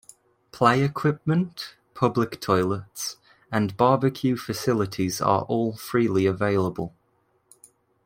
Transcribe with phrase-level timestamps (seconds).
[0.51, 3.17] Play equipment, public toilets,
[3.51, 6.95] and barbecue facilities are all freely available.